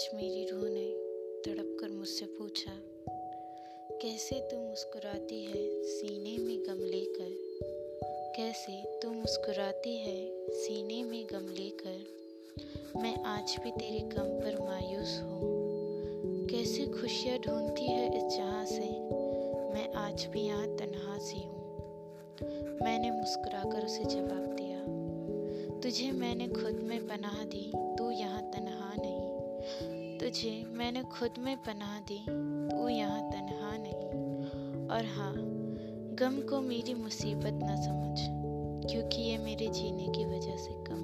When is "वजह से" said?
40.24-40.74